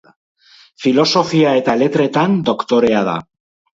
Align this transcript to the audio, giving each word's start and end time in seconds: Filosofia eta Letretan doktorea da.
Filosofia 0.85 1.53
eta 1.59 1.75
Letretan 1.81 2.41
doktorea 2.49 3.05
da. 3.13 3.19